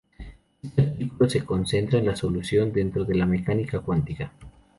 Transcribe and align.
Este 0.63 0.81
artículo 0.81 1.29
se 1.29 1.45
concentra 1.45 1.99
en 1.99 2.07
la 2.07 2.15
solución 2.15 2.73
dentro 2.73 3.05
de 3.05 3.13
la 3.13 3.27
mecánica 3.27 3.81
cuántica. 3.81 4.33